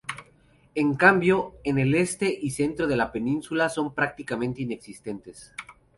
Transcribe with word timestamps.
En 0.73 0.95
cambio 0.95 1.57
en 1.63 1.77
el 1.77 1.93
este 1.93 2.25
y 2.33 2.47
el 2.47 2.51
centro 2.51 2.87
de 2.87 2.95
la 2.97 3.11
península 3.11 3.69
son 3.69 3.93
prácticamente 3.93 4.63
inexistentes. 4.63 5.53